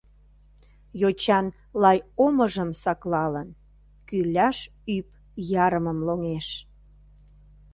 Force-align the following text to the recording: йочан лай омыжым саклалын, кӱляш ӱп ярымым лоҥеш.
йочан 1.01 1.45
лай 1.81 1.97
омыжым 2.25 2.69
саклалын, 2.83 3.49
кӱляш 4.07 4.57
ӱп 4.95 5.07
ярымым 5.67 5.99
лоҥеш. 6.07 6.47